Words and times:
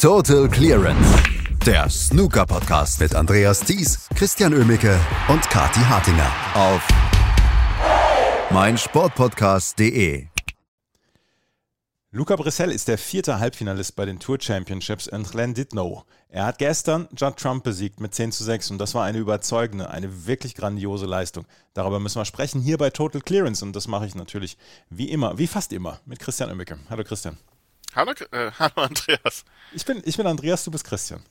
Total 0.00 0.48
Clearance. 0.48 1.22
Der 1.66 1.90
Snooker 1.90 2.46
Podcast 2.46 3.00
mit 3.00 3.14
Andreas 3.14 3.60
Thies, 3.60 4.08
Christian 4.14 4.54
Ömicke 4.54 4.98
und 5.28 5.42
Kati 5.42 5.80
Hartinger 5.80 6.32
auf 6.54 6.88
meinsportpodcast.de. 8.50 10.26
Luca 12.12 12.36
Brissell 12.36 12.70
ist 12.70 12.88
der 12.88 12.96
vierte 12.96 13.40
Halbfinalist 13.40 13.94
bei 13.94 14.06
den 14.06 14.18
Tour 14.18 14.38
Championships 14.40 15.06
in 15.06 15.26
Llandudno. 15.34 16.04
Er 16.30 16.46
hat 16.46 16.56
gestern 16.56 17.06
Judd 17.14 17.36
Trump 17.36 17.62
besiegt 17.62 18.00
mit 18.00 18.14
10 18.14 18.32
zu 18.32 18.42
6 18.42 18.70
und 18.70 18.78
das 18.78 18.94
war 18.94 19.04
eine 19.04 19.18
überzeugende, 19.18 19.90
eine 19.90 20.26
wirklich 20.26 20.54
grandiose 20.54 21.04
Leistung. 21.04 21.44
Darüber 21.74 22.00
müssen 22.00 22.18
wir 22.18 22.24
sprechen 22.24 22.62
hier 22.62 22.78
bei 22.78 22.88
Total 22.88 23.20
Clearance 23.20 23.62
und 23.62 23.76
das 23.76 23.86
mache 23.86 24.06
ich 24.06 24.14
natürlich 24.14 24.56
wie 24.88 25.10
immer, 25.10 25.36
wie 25.36 25.46
fast 25.46 25.74
immer, 25.74 26.00
mit 26.06 26.20
Christian 26.20 26.48
Ömicke. 26.48 26.78
Hallo 26.88 27.04
Christian. 27.04 27.36
Hallo, 27.94 28.12
äh, 28.30 28.50
hallo 28.58 28.74
Andreas. 28.76 29.44
Ich 29.72 29.84
bin, 29.84 30.02
ich 30.04 30.16
bin 30.16 30.26
Andreas, 30.26 30.64
du 30.64 30.70
bist 30.70 30.84
Christian. 30.84 31.24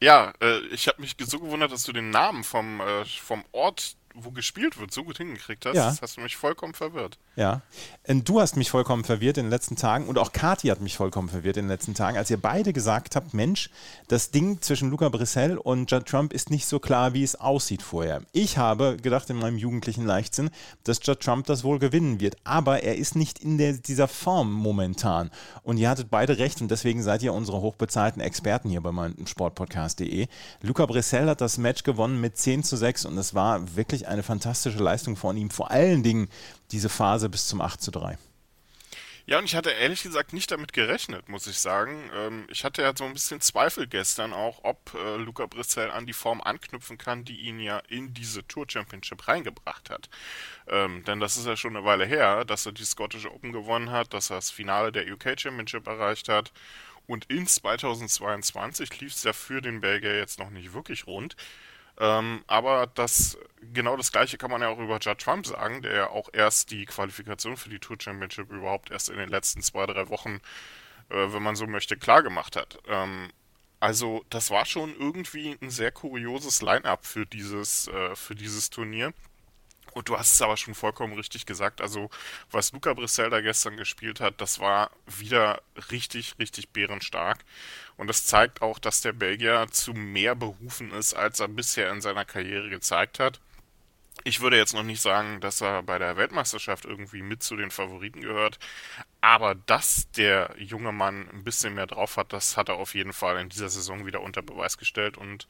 Ja, 0.00 0.32
äh, 0.40 0.58
ich 0.68 0.86
habe 0.88 1.00
mich 1.00 1.16
so 1.18 1.40
gewundert, 1.40 1.72
dass 1.72 1.84
du 1.84 1.92
den 1.92 2.10
Namen 2.10 2.44
vom, 2.44 2.80
äh, 2.80 3.04
vom 3.04 3.44
Ort 3.52 3.96
wo 4.14 4.30
gespielt 4.30 4.78
wird, 4.78 4.92
so 4.92 5.02
gut 5.02 5.18
hingekriegt 5.18 5.66
hast, 5.66 5.74
ja. 5.74 5.94
hast 6.00 6.16
du 6.16 6.20
mich 6.20 6.36
vollkommen 6.36 6.72
verwirrt. 6.72 7.18
Ja. 7.34 7.62
Und 8.06 8.28
du 8.28 8.40
hast 8.40 8.56
mich 8.56 8.70
vollkommen 8.70 9.02
verwirrt 9.02 9.38
in 9.38 9.46
den 9.46 9.50
letzten 9.50 9.74
Tagen 9.74 10.06
und 10.06 10.18
auch 10.18 10.32
Kati 10.32 10.68
hat 10.68 10.80
mich 10.80 10.96
vollkommen 10.96 11.28
verwirrt 11.28 11.56
in 11.56 11.64
den 11.64 11.70
letzten 11.70 11.94
Tagen, 11.94 12.16
als 12.16 12.30
ihr 12.30 12.36
beide 12.36 12.72
gesagt 12.72 13.16
habt, 13.16 13.34
Mensch, 13.34 13.70
das 14.06 14.30
Ding 14.30 14.60
zwischen 14.60 14.90
Luca 14.90 15.08
Brissell 15.08 15.58
und 15.58 15.90
Judd 15.90 16.06
Trump 16.06 16.32
ist 16.32 16.48
nicht 16.48 16.66
so 16.66 16.78
klar, 16.78 17.12
wie 17.12 17.24
es 17.24 17.34
aussieht 17.34 17.82
vorher. 17.82 18.22
Ich 18.32 18.56
habe 18.56 18.96
gedacht 19.02 19.28
in 19.30 19.36
meinem 19.36 19.58
jugendlichen 19.58 20.06
Leichtsinn, 20.06 20.50
dass 20.84 21.00
Judd 21.02 21.20
Trump 21.20 21.46
das 21.46 21.64
wohl 21.64 21.80
gewinnen 21.80 22.20
wird, 22.20 22.36
aber 22.44 22.84
er 22.84 22.96
ist 22.96 23.16
nicht 23.16 23.40
in 23.40 23.58
der, 23.58 23.72
dieser 23.72 24.06
Form 24.06 24.52
momentan. 24.52 25.32
Und 25.64 25.78
ihr 25.78 25.90
hattet 25.90 26.08
beide 26.10 26.38
recht 26.38 26.60
und 26.60 26.70
deswegen 26.70 27.02
seid 27.02 27.22
ihr 27.24 27.34
unsere 27.34 27.60
hochbezahlten 27.60 28.22
Experten 28.22 28.70
hier 28.70 28.80
bei 28.80 28.92
meinem 28.92 29.26
Sportpodcast.de. 29.26 30.28
Luca 30.62 30.86
Brissell 30.86 31.26
hat 31.28 31.40
das 31.40 31.58
Match 31.58 31.82
gewonnen 31.82 32.20
mit 32.20 32.38
10 32.38 32.62
zu 32.62 32.76
6 32.76 33.06
und 33.06 33.18
es 33.18 33.34
war 33.34 33.74
wirklich 33.74 34.03
eine 34.06 34.22
fantastische 34.22 34.78
Leistung 34.78 35.16
von 35.16 35.36
ihm. 35.36 35.50
Vor 35.50 35.70
allen 35.70 36.02
Dingen 36.02 36.28
diese 36.70 36.88
Phase 36.88 37.28
bis 37.28 37.48
zum 37.48 37.60
8 37.60 37.80
zu 37.80 37.90
3. 37.90 38.18
Ja, 39.26 39.38
und 39.38 39.46
ich 39.46 39.56
hatte 39.56 39.70
ehrlich 39.70 40.02
gesagt 40.02 40.34
nicht 40.34 40.50
damit 40.50 40.74
gerechnet, 40.74 41.30
muss 41.30 41.46
ich 41.46 41.58
sagen. 41.58 42.10
Ähm, 42.14 42.46
ich 42.50 42.62
hatte 42.62 42.82
ja 42.82 42.92
so 42.94 43.04
ein 43.04 43.14
bisschen 43.14 43.40
Zweifel 43.40 43.86
gestern 43.86 44.34
auch, 44.34 44.60
ob 44.64 44.92
äh, 44.94 45.16
Luca 45.16 45.46
Brissell 45.46 45.90
an 45.90 46.04
die 46.04 46.12
Form 46.12 46.42
anknüpfen 46.42 46.98
kann, 46.98 47.24
die 47.24 47.40
ihn 47.40 47.58
ja 47.58 47.78
in 47.88 48.12
diese 48.12 48.46
Tour 48.46 48.66
Championship 48.68 49.26
reingebracht 49.26 49.88
hat. 49.88 50.10
Ähm, 50.68 51.04
denn 51.04 51.20
das 51.20 51.38
ist 51.38 51.46
ja 51.46 51.56
schon 51.56 51.74
eine 51.74 51.86
Weile 51.86 52.04
her, 52.04 52.44
dass 52.44 52.66
er 52.66 52.72
die 52.72 52.84
Scottish 52.84 53.24
Open 53.24 53.52
gewonnen 53.52 53.90
hat, 53.90 54.12
dass 54.12 54.28
er 54.28 54.36
das 54.36 54.50
Finale 54.50 54.92
der 54.92 55.10
UK 55.10 55.40
Championship 55.40 55.86
erreicht 55.86 56.28
hat. 56.28 56.52
Und 57.06 57.24
in 57.30 57.46
2022 57.46 59.00
lief 59.00 59.14
es 59.14 59.24
ja 59.24 59.32
für 59.32 59.62
den 59.62 59.80
Belgier 59.80 60.18
jetzt 60.18 60.38
noch 60.38 60.50
nicht 60.50 60.74
wirklich 60.74 61.06
rund. 61.06 61.34
Ähm, 61.98 62.42
aber 62.46 62.86
das 62.86 63.38
genau 63.72 63.96
das 63.96 64.12
gleiche 64.12 64.36
kann 64.36 64.50
man 64.50 64.62
ja 64.62 64.68
auch 64.68 64.78
über 64.78 64.98
Judd 64.98 65.18
Trump 65.18 65.46
sagen, 65.46 65.82
der 65.82 65.94
ja 65.94 66.10
auch 66.10 66.28
erst 66.32 66.70
die 66.70 66.86
Qualifikation 66.86 67.56
für 67.56 67.68
die 67.68 67.78
Tour 67.78 67.96
Championship 68.00 68.50
überhaupt 68.50 68.90
erst 68.90 69.08
in 69.08 69.16
den 69.16 69.28
letzten 69.28 69.62
zwei, 69.62 69.86
drei 69.86 70.08
Wochen, 70.08 70.40
äh, 71.10 71.32
wenn 71.32 71.42
man 71.42 71.56
so 71.56 71.66
möchte, 71.66 71.96
klar 71.96 72.22
gemacht 72.22 72.56
hat. 72.56 72.78
Ähm, 72.88 73.30
also 73.80 74.24
das 74.30 74.50
war 74.50 74.64
schon 74.64 74.94
irgendwie 74.98 75.56
ein 75.60 75.70
sehr 75.70 75.92
kurioses 75.92 76.62
Line-up 76.62 77.04
für 77.04 77.26
dieses, 77.26 77.88
äh, 77.88 78.16
für 78.16 78.34
dieses 78.34 78.70
Turnier. 78.70 79.12
Und 79.94 80.08
du 80.08 80.18
hast 80.18 80.34
es 80.34 80.42
aber 80.42 80.56
schon 80.56 80.74
vollkommen 80.74 81.14
richtig 81.14 81.46
gesagt. 81.46 81.80
Also, 81.80 82.10
was 82.50 82.72
Luca 82.72 82.92
Brissell 82.94 83.30
da 83.30 83.40
gestern 83.40 83.76
gespielt 83.76 84.20
hat, 84.20 84.40
das 84.40 84.58
war 84.58 84.90
wieder 85.06 85.62
richtig, 85.90 86.34
richtig 86.38 86.70
bärenstark. 86.70 87.44
Und 87.96 88.08
das 88.08 88.26
zeigt 88.26 88.60
auch, 88.60 88.78
dass 88.78 89.00
der 89.02 89.12
Belgier 89.12 89.66
zu 89.70 89.92
mehr 89.92 90.34
berufen 90.34 90.90
ist, 90.92 91.14
als 91.14 91.40
er 91.40 91.48
bisher 91.48 91.90
in 91.92 92.00
seiner 92.00 92.24
Karriere 92.24 92.68
gezeigt 92.70 93.20
hat. 93.20 93.40
Ich 94.22 94.40
würde 94.40 94.56
jetzt 94.56 94.74
noch 94.74 94.84
nicht 94.84 95.02
sagen, 95.02 95.40
dass 95.40 95.60
er 95.60 95.82
bei 95.82 95.98
der 95.98 96.16
Weltmeisterschaft 96.16 96.84
irgendwie 96.84 97.20
mit 97.20 97.42
zu 97.42 97.56
den 97.56 97.70
Favoriten 97.70 98.20
gehört, 98.20 98.58
aber 99.20 99.54
dass 99.54 100.10
der 100.12 100.54
junge 100.56 100.92
Mann 100.92 101.28
ein 101.30 101.42
bisschen 101.42 101.74
mehr 101.74 101.86
drauf 101.86 102.16
hat, 102.16 102.32
das 102.32 102.56
hat 102.56 102.68
er 102.68 102.76
auf 102.76 102.94
jeden 102.94 103.12
Fall 103.12 103.38
in 103.38 103.48
dieser 103.48 103.68
Saison 103.68 104.06
wieder 104.06 104.22
unter 104.22 104.40
Beweis 104.40 104.78
gestellt. 104.78 105.18
Und 105.18 105.48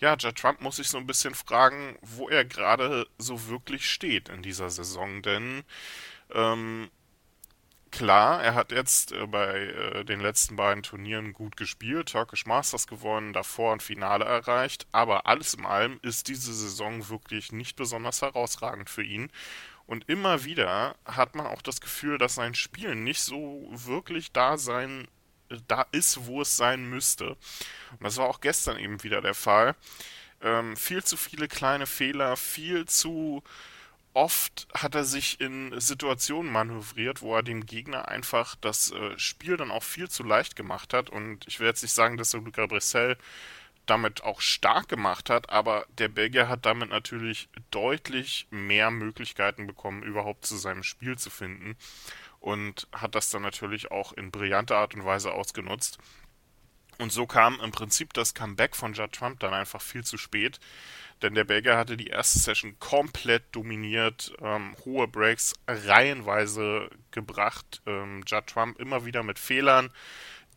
ja, 0.00 0.16
Judd 0.16 0.36
Trump 0.36 0.60
muss 0.60 0.76
sich 0.76 0.88
so 0.88 0.98
ein 0.98 1.06
bisschen 1.06 1.34
fragen, 1.34 1.96
wo 2.02 2.28
er 2.28 2.44
gerade 2.44 3.06
so 3.16 3.48
wirklich 3.48 3.88
steht 3.88 4.28
in 4.28 4.42
dieser 4.42 4.70
Saison, 4.70 5.22
denn 5.22 5.62
ähm, 6.32 6.90
klar, 8.00 8.42
er 8.42 8.54
hat 8.54 8.72
jetzt 8.72 9.12
äh, 9.12 9.26
bei 9.26 9.58
äh, 9.58 10.04
den 10.06 10.20
letzten 10.20 10.56
beiden 10.56 10.82
Turnieren 10.82 11.34
gut 11.34 11.58
gespielt, 11.58 12.08
Turkish 12.08 12.46
Masters 12.46 12.86
gewonnen, 12.86 13.34
davor 13.34 13.74
ein 13.74 13.80
Finale 13.80 14.24
erreicht, 14.24 14.86
aber 14.90 15.26
alles 15.26 15.52
in 15.52 15.66
allem 15.66 16.00
ist 16.00 16.28
diese 16.28 16.54
Saison 16.54 17.10
wirklich 17.10 17.52
nicht 17.52 17.76
besonders 17.76 18.22
herausragend 18.22 18.88
für 18.88 19.02
ihn. 19.02 19.30
Und 19.86 20.08
immer 20.08 20.44
wieder 20.44 20.96
hat 21.04 21.34
man 21.34 21.46
auch 21.46 21.60
das 21.60 21.82
Gefühl, 21.82 22.16
dass 22.16 22.36
sein 22.36 22.54
Spiel 22.54 22.94
nicht 22.94 23.20
so 23.20 23.68
wirklich 23.70 24.32
da 24.32 24.56
sein, 24.56 25.06
da 25.68 25.84
ist, 25.92 26.24
wo 26.24 26.40
es 26.40 26.56
sein 26.56 26.88
müsste. 26.88 27.36
Und 27.90 28.04
das 28.04 28.16
war 28.16 28.30
auch 28.30 28.40
gestern 28.40 28.78
eben 28.78 29.02
wieder 29.02 29.20
der 29.20 29.34
Fall. 29.34 29.76
Ähm, 30.40 30.74
viel 30.74 31.04
zu 31.04 31.18
viele 31.18 31.48
kleine 31.48 31.86
Fehler, 31.86 32.38
viel 32.38 32.86
zu 32.86 33.42
oft 34.14 34.68
hat 34.74 34.94
er 34.94 35.04
sich 35.04 35.40
in 35.40 35.78
Situationen 35.78 36.50
manövriert, 36.50 37.22
wo 37.22 37.34
er 37.36 37.42
dem 37.42 37.66
Gegner 37.66 38.08
einfach 38.08 38.56
das 38.56 38.92
äh, 38.92 39.18
Spiel 39.18 39.56
dann 39.56 39.70
auch 39.70 39.82
viel 39.82 40.08
zu 40.08 40.22
leicht 40.22 40.56
gemacht 40.56 40.92
hat. 40.94 41.10
Und 41.10 41.46
ich 41.46 41.60
will 41.60 41.66
jetzt 41.66 41.82
nicht 41.82 41.92
sagen, 41.92 42.16
dass 42.16 42.32
Luca 42.32 42.66
Bressel 42.66 43.16
damit 43.86 44.22
auch 44.22 44.40
stark 44.40 44.88
gemacht 44.88 45.30
hat, 45.30 45.50
aber 45.50 45.84
der 45.98 46.08
Belgier 46.08 46.48
hat 46.48 46.64
damit 46.64 46.90
natürlich 46.90 47.48
deutlich 47.70 48.46
mehr 48.50 48.90
Möglichkeiten 48.90 49.66
bekommen, 49.66 50.02
überhaupt 50.02 50.46
zu 50.46 50.56
seinem 50.56 50.84
Spiel 50.84 51.18
zu 51.18 51.28
finden 51.28 51.76
und 52.38 52.86
hat 52.92 53.14
das 53.14 53.30
dann 53.30 53.42
natürlich 53.42 53.90
auch 53.90 54.12
in 54.12 54.30
brillanter 54.30 54.76
Art 54.76 54.94
und 54.94 55.04
Weise 55.04 55.32
ausgenutzt. 55.32 55.98
Und 57.00 57.10
so 57.12 57.26
kam 57.26 57.58
im 57.60 57.70
Prinzip 57.70 58.12
das 58.12 58.34
Comeback 58.34 58.76
von 58.76 58.92
Judd 58.92 59.12
Trump 59.12 59.40
dann 59.40 59.54
einfach 59.54 59.80
viel 59.80 60.04
zu 60.04 60.18
spät. 60.18 60.60
Denn 61.22 61.34
der 61.34 61.44
Belgier 61.44 61.78
hatte 61.78 61.96
die 61.96 62.08
erste 62.08 62.38
Session 62.38 62.78
komplett 62.78 63.44
dominiert, 63.52 64.32
ähm, 64.40 64.76
hohe 64.84 65.08
Breaks 65.08 65.54
reihenweise 65.66 66.90
gebracht. 67.10 67.80
Ähm, 67.86 68.22
Judd 68.26 68.46
Trump 68.46 68.78
immer 68.78 69.06
wieder 69.06 69.22
mit 69.22 69.38
Fehlern, 69.38 69.90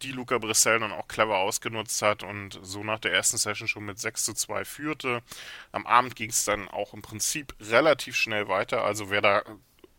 die 0.02 0.12
Luca 0.12 0.38
Brissell 0.38 0.80
dann 0.80 0.92
auch 0.92 1.08
clever 1.08 1.38
ausgenutzt 1.38 2.02
hat 2.02 2.24
und 2.24 2.60
so 2.62 2.84
nach 2.84 3.00
der 3.00 3.14
ersten 3.14 3.38
Session 3.38 3.70
schon 3.70 3.86
mit 3.86 4.00
6 4.00 4.26
zu 4.26 4.34
2 4.34 4.66
führte. 4.66 5.22
Am 5.72 5.86
Abend 5.86 6.18
ging 6.18 6.30
es 6.30 6.44
dann 6.44 6.68
auch 6.68 6.94
im 6.94 7.02
Prinzip 7.02 7.56
relativ 7.62 8.18
schnell 8.18 8.50
weiter. 8.50 8.84
Also 8.84 9.10
wer 9.10 9.22
da 9.22 9.44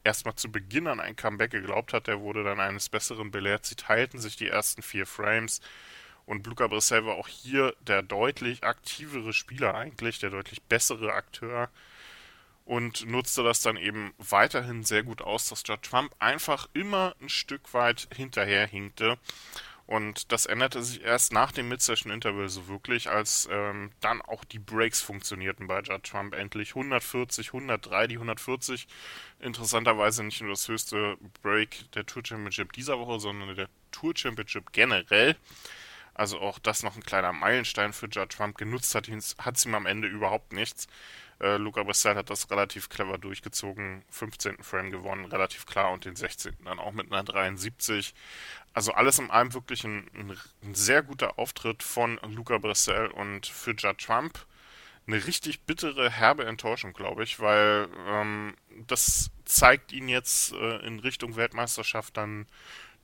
erstmal 0.03 0.35
zu 0.35 0.53
Beginn 0.53 0.89
an 0.89 1.01
ein 1.01 1.17
Comeback 1.17 1.53
geglaubt 1.53 1.95
hat, 1.95 2.07
der 2.07 2.21
wurde 2.21 2.45
dann 2.45 2.61
eines 2.61 2.91
Besseren 2.91 3.31
belehrt. 3.31 3.65
Sie 3.65 3.77
teilten 3.77 4.19
sich 4.19 4.37
die 4.37 4.49
ersten 4.49 4.83
vier 4.83 5.07
Frames. 5.07 5.63
Und 6.27 6.47
Luca 6.47 6.67
Brissell 6.67 7.05
war 7.05 7.17
auch 7.17 7.29
hier 7.29 7.75
der 7.87 8.03
deutlich 8.03 8.65
aktivere 8.65 9.33
Spieler 9.33 9.75
eigentlich, 9.75 10.19
der 10.19 10.31
deutlich 10.31 10.63
bessere 10.63 11.13
Akteur 11.13 11.69
und 12.65 13.07
nutzte 13.07 13.43
das 13.43 13.61
dann 13.61 13.77
eben 13.77 14.15
weiterhin 14.19 14.85
sehr 14.85 15.03
gut 15.03 15.21
aus, 15.21 15.49
dass 15.49 15.63
Judd 15.67 15.83
Trump 15.83 16.15
einfach 16.19 16.69
immer 16.73 17.15
ein 17.21 17.29
Stück 17.29 17.75
weit 17.75 18.09
hinterher 18.15 18.67
hinkte. 18.67 19.19
Und 19.87 20.33
das 20.33 20.47
änderte 20.47 20.83
sich 20.83 21.03
erst 21.03 21.35
nach 21.35 21.53
dem 21.53 21.69
Mid-Session-Interval 21.69 22.49
so 22.49 22.69
wirklich, 22.69 23.11
als 23.11 23.47
ähm, 23.53 23.91
dann 24.01 24.23
auch 24.23 24.43
die 24.45 24.59
Breaks 24.59 25.03
funktionierten 25.03 25.67
bei 25.67 25.81
Judd 25.81 26.05
Trump 26.05 26.35
endlich. 26.35 26.71
140, 26.71 27.49
103, 27.49 28.07
die 28.07 28.15
140. 28.15 28.87
Interessanterweise 29.41 30.25
nicht 30.25 30.41
nur 30.41 30.53
das 30.53 30.67
höchste 30.67 31.19
Break 31.43 31.93
der 31.93 32.07
Tour 32.07 32.23
Championship 32.25 32.73
dieser 32.73 32.99
Woche, 32.99 33.21
sondern 33.21 33.55
der 33.55 33.69
Tour 33.91 34.15
Championship 34.17 34.73
generell. 34.73 35.37
Also 36.15 36.41
auch 36.41 36.59
das 36.59 36.83
noch 36.83 36.97
ein 36.97 37.03
kleiner 37.03 37.33
Meilenstein 37.33 37.93
für 37.93 38.07
Judge 38.07 38.37
Trump. 38.37 38.57
Genutzt 38.57 38.95
hat, 38.95 39.09
hat 39.39 39.57
es 39.57 39.67
ihm 39.67 39.75
am 39.75 39.87
Ende 39.87 40.09
überhaupt 40.09 40.53
nichts. 40.53 40.87
Äh, 41.41 41.57
Luca 41.57 41.83
Brissell 41.83 42.15
hat 42.15 42.31
das 42.31 42.51
relativ 42.51 42.89
clever 42.89 43.19
durchgezogen. 43.19 44.05
15. 44.11 44.63
Frame 44.63 44.91
gewonnen, 44.91 45.25
relativ 45.27 45.67
klar. 45.67 45.91
Und 45.91 46.05
den 46.05 46.17
16. 46.17 46.57
dann 46.65 46.79
auch 46.79 46.93
mit 46.93 47.13
einer 47.13 47.25
73. 47.25 48.15
Also 48.73 48.93
alles 48.93 49.19
in 49.19 49.31
allem 49.31 49.53
wirklich 49.55 49.85
ein, 49.85 50.09
ein, 50.15 50.37
ein 50.63 50.75
sehr 50.75 51.03
guter 51.03 51.39
Auftritt 51.39 51.83
von 51.83 52.19
Luca 52.29 52.59
Brissell 52.59 53.09
und 53.09 53.47
für 53.47 53.73
Judge 53.73 54.07
Trump 54.07 54.47
eine 55.07 55.27
richtig 55.27 55.63
bittere, 55.63 56.11
herbe 56.11 56.47
Enttäuschung, 56.47 56.93
glaube 56.93 57.25
ich, 57.25 57.41
weil 57.41 57.89
ähm, 58.07 58.55
das 58.87 59.31
zeigt 59.45 59.93
ihn 59.93 60.09
jetzt 60.09 60.53
äh, 60.53 60.79
in 60.87 60.99
Richtung 60.99 61.37
Weltmeisterschaft 61.37 62.17
dann 62.17 62.47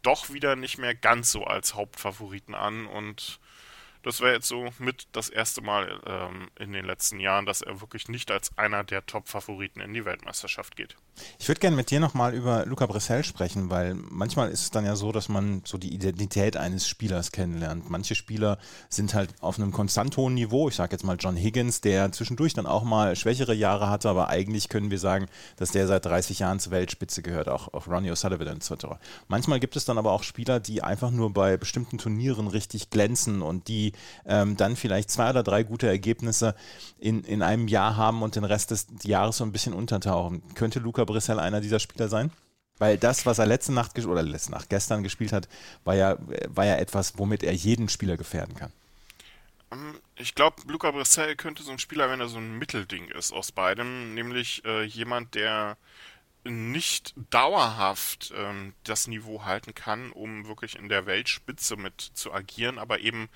doch 0.03 0.31
wieder 0.31 0.57
nicht 0.57 0.79
mehr 0.79 0.95
ganz 0.95 1.33
so 1.33 1.45
als 1.45 1.75
Hauptfavoriten 1.75 2.55
an 2.55 2.87
und 2.87 3.41
das 4.03 4.21
wäre 4.21 4.35
jetzt 4.35 4.49
so 4.49 4.69
mit 4.79 5.07
das 5.13 5.29
erste 5.29 5.61
Mal 5.61 6.01
ähm, 6.07 6.49
in 6.59 6.73
den 6.73 6.85
letzten 6.85 7.21
Jahren, 7.21 7.47
dass 7.47 7.61
er 7.61 7.81
wirklich 7.81 8.09
nicht 8.09 8.31
als 8.31 8.57
einer 8.57 8.85
der 8.85 9.05
Top-Favoriten 9.05 9.81
in 9.81 9.93
die 9.93 10.05
Weltmeisterschaft 10.05 10.77
geht. 10.77 10.97
Ich 11.39 11.49
würde 11.49 11.61
gerne 11.61 11.77
mit 11.77 11.91
dir 11.91 12.01
nochmal 12.01 12.35
über 12.35 12.65
Luca 12.65 12.87
Bressel 12.87 13.25
sprechen, 13.25 13.69
weil 13.69 13.95
manchmal 13.95 14.51
ist 14.51 14.63
es 14.63 14.71
dann 14.71 14.87
ja 14.87 14.97
so, 14.97 15.13
dass 15.13 15.29
man 15.29 15.63
so 15.65 15.77
die 15.77 15.93
Identität 15.93 16.57
eines 16.57 16.89
Spielers 16.89 17.33
kennenlernt. 17.33 17.91
Manche 17.91 18.15
Spieler 18.15 18.59
sind 18.89 19.15
halt 19.15 19.35
auf 19.41 19.59
einem 19.59 19.73
konstant 19.73 20.17
hohen 20.17 20.35
Niveau. 20.35 20.69
Ich 20.69 20.77
sage 20.77 20.93
jetzt 20.93 21.05
mal 21.05 21.17
John 21.19 21.37
Higgins, 21.37 21.81
der 21.83 22.11
zwischendurch 22.13 22.55
dann 22.55 22.67
auch 22.67 22.85
mal 22.85 23.17
schwächere 23.17 23.55
Jahre 23.55 23.91
hatte, 23.91 24.09
aber 24.09 24.29
eigentlich 24.29 24.69
können 24.69 24.91
wir 24.91 24.99
sagen, 24.99 25.27
dass 25.57 25.73
der 25.73 25.87
seit 25.87 26.07
30 26.07 26.39
Jahren 26.39 26.59
zur 26.59 26.73
Weltspitze 26.73 27.23
gehört, 27.23 27.49
auch 27.49 27.73
auf 27.75 27.89
Ronnie 27.89 28.11
O'Sullivan 28.11 28.57
etc. 28.57 28.87
Manchmal 29.29 29.61
gibt 29.61 29.77
es 29.77 29.85
dann 29.85 29.99
aber 29.99 30.13
auch 30.13 30.23
Spieler, 30.23 30.61
die 30.61 30.83
einfach 30.83 31.11
nur 31.11 31.33
bei 31.33 31.57
bestimmten 31.57 31.99
Turnieren 31.99 32.47
richtig 32.47 32.91
glänzen 32.91 33.43
und 33.43 33.69
die 33.69 33.90
ähm, 34.27 34.57
dann 34.57 34.77
vielleicht 34.77 35.11
zwei 35.11 35.31
oder 35.31 35.43
drei 35.43 35.63
gute 35.63 35.87
Ergebnisse 35.87 36.55
in, 36.99 37.25
in 37.25 37.43
einem 37.43 37.69
Jahr 37.69 37.97
haben 37.97 38.23
und 38.23 38.37
den 38.37 38.45
Rest 38.45 38.71
des 38.71 38.87
Jahres 39.03 39.39
so 39.39 39.45
ein 39.45 39.53
bisschen 39.53 39.73
untertauchen. 39.73 40.43
Könnte 40.55 40.79
Luca 40.81 41.05
Brissell 41.05 41.39
einer 41.39 41.61
dieser 41.61 41.81
Spieler 41.81 42.09
sein? 42.09 42.31
Weil 42.79 42.97
das, 42.97 43.27
was 43.27 43.39
er 43.39 43.47
letzte 43.47 43.73
Nacht 43.73 43.99
oder 44.07 44.23
letzte 44.23 44.53
Nacht 44.53 44.71
gestern 44.71 45.03
gespielt 45.03 45.33
hat, 45.33 45.49
war 45.85 45.95
ja, 45.95 46.17
war 46.49 46.65
ja 46.65 46.77
etwas, 46.77 47.19
womit 47.19 47.43
er 47.43 47.53
jeden 47.53 47.91
Spieler 47.91 48.17
gefährden 48.17 48.55
kann. 48.55 48.73
Ähm, 49.71 50.01
ich 50.17 50.35
glaube, 50.35 50.63
Luca 50.67 50.91
Brissell 50.91 51.37
könnte 51.37 51.63
so 51.63 51.73
ein 51.73 51.79
Spieler, 51.79 52.11
wenn 52.11 52.21
er 52.21 52.29
so 52.29 52.39
ein 52.39 52.59
Mittelding 52.59 53.09
ist 53.09 53.33
aus 53.33 53.53
beidem, 53.53 54.15
nämlich 54.15 54.65
äh, 54.65 54.85
jemand, 54.85 55.35
der 55.35 55.77
nicht 56.45 57.15
dauerhaft 57.31 58.33
ähm, 58.35 58.73
das 58.85 59.07
Niveau 59.07 59.45
halten 59.45 59.75
kann, 59.75 60.11
um 60.13 60.47
wirklich 60.47 60.77
in 60.77 60.89
der 60.89 61.05
Weltspitze 61.05 61.77
mit 61.77 62.01
zu 62.01 62.33
agieren, 62.33 62.79
aber 62.79 63.01
eben 63.01 63.29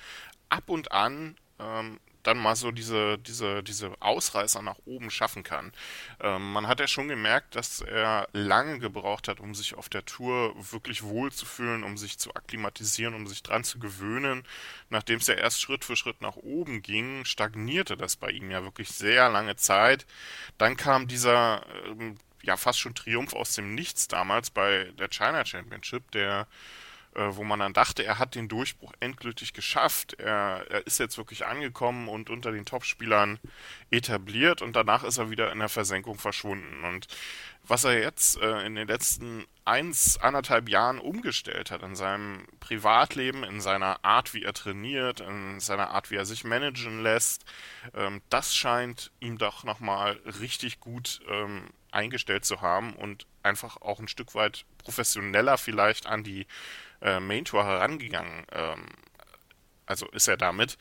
ab 0.55 0.69
und 0.69 0.93
an 0.93 1.37
ähm, 1.59 1.99
dann 2.23 2.39
mal 2.39 2.57
so 2.57 2.71
diese, 2.71 3.19
diese, 3.19 3.63
diese 3.63 3.93
Ausreißer 4.01 4.63
nach 4.63 4.79
oben 4.87 5.11
schaffen 5.11 5.43
kann. 5.43 5.73
Ähm, 6.21 6.53
man 6.53 6.67
hat 6.67 6.81
ja 6.81 6.89
schon 6.89 7.09
gemerkt, 7.09 7.55
dass 7.55 7.81
er 7.83 8.29
lange 8.33 8.79
gebraucht 8.79 9.29
hat, 9.29 9.41
um 9.41 9.55
sich 9.55 9.75
auf 9.75 9.89
der 9.89 10.07
Tour 10.07 10.55
wirklich 10.73 11.03
wohlzufühlen, 11.03 11.85
um 11.85 11.99
sich 11.99 12.19
zu 12.19 12.35
akklimatisieren, 12.35 13.15
um 13.15 13.27
sich 13.27 13.43
dran 13.43 13.63
zu 13.63 13.79
gewöhnen. 13.79 14.45
Nachdem 14.89 15.19
es 15.19 15.27
ja 15.27 15.35
erst 15.35 15.61
Schritt 15.61 15.85
für 15.85 15.97
Schritt 15.97 16.23
nach 16.23 16.37
oben 16.37 16.81
ging, 16.83 17.25
stagnierte 17.27 17.97
das 17.97 18.17
bei 18.17 18.31
ihm 18.31 18.51
ja 18.51 18.63
wirklich 18.63 18.89
sehr 18.89 19.29
lange 19.29 19.57
Zeit. 19.57 20.07
Dann 20.57 20.77
kam 20.77 21.07
dieser 21.07 21.67
ähm, 21.87 22.17
ja 22.43 22.57
fast 22.57 22.81
schon 22.81 22.95
Triumph 22.95 23.35
aus 23.35 23.55
dem 23.55 23.75
Nichts 23.75 24.09
damals 24.09 24.51
bei 24.51 24.93
der 24.99 25.09
China 25.09 25.45
Championship, 25.45 26.11
der 26.13 26.47
wo 27.15 27.45
man 27.45 27.61
dann 27.61 27.73
dachte, 27.73 28.05
er 28.05 28.19
hat 28.19 28.35
den 28.35 28.49
Durchbruch 28.49 28.93
endgültig 29.01 29.53
geschafft. 29.53 30.15
Er, 30.15 30.67
er 30.69 30.87
ist 30.87 30.99
jetzt 30.99 31.17
wirklich 31.19 31.47
angekommen 31.47 32.09
und 32.09 32.31
unter 32.31 32.53
den 32.53 32.65
Topspielern 32.65 33.39
etabliert 33.91 34.63
und 34.63 34.75
danach 34.75 35.05
ist 35.05 35.19
er 35.19 35.31
wieder 35.31 35.53
in 35.53 35.61
der 35.61 35.69
Versenkung 35.69 36.19
verschwunden. 36.19 36.85
Und 36.85 37.07
was 37.67 37.85
er 37.85 37.99
jetzt 37.99 38.39
äh, 38.41 38.67
in 38.67 38.75
den 38.75 38.89
letzten 38.89 39.47
eins, 39.65 40.19
anderthalb 40.19 40.69
Jahren 40.69 40.99
umgestellt 40.99 41.71
hat 41.71 41.83
in 41.83 41.97
seinem 41.97 42.47
Privatleben, 42.61 43.45
in 43.45 43.61
seiner 43.61 44.05
Art, 44.05 44.35
wie 44.35 44.43
er 44.43 44.53
trainiert, 44.53 45.21
in 45.21 45.61
seiner 45.61 45.91
Art, 45.91 46.11
wie 46.11 46.17
er 46.17 46.27
sich 46.27 46.45
managen 46.45 47.03
lässt, 47.03 47.45
ähm, 47.95 48.21
das 48.29 48.55
scheint 48.55 49.11
ihm 49.21 49.39
doch 49.39 49.65
nochmal 49.65 50.21
richtig 50.41 50.81
gut 50.81 51.21
ähm, 51.29 51.71
eingestellt 51.91 52.45
zu 52.45 52.61
haben 52.61 52.95
und 52.95 53.27
einfach 53.43 53.81
auch 53.81 54.01
ein 54.01 54.09
Stück 54.09 54.35
weit 54.35 54.67
professioneller 54.79 55.57
vielleicht 55.57 56.07
an 56.07 56.25
die 56.25 56.47
äh, 57.05 57.21
Main 57.21 57.45
Tour 57.45 57.65
herangegangen. 57.65 58.45
Ähm, 58.51 58.87
also 59.87 60.09
ist 60.09 60.27
er 60.27 60.37
damit. 60.37 60.77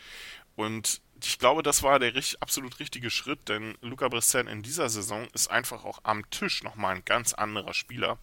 Und 0.55 1.01
ich 1.25 1.39
glaube, 1.39 1.63
das 1.63 1.83
war 1.83 1.99
der 1.99 2.15
richtig, 2.15 2.41
absolut 2.41 2.79
richtige 2.79 3.09
Schritt, 3.09 3.47
denn 3.47 3.77
Luca 3.81 4.09
Brisson 4.09 4.47
in 4.47 4.61
dieser 4.61 4.89
Saison 4.89 5.27
ist 5.33 5.49
einfach 5.49 5.85
auch 5.85 5.99
am 6.03 6.29
Tisch 6.31 6.63
nochmal 6.63 6.95
ein 6.95 7.05
ganz 7.05 7.33
anderer 7.33 7.73
Spieler. 7.73 8.17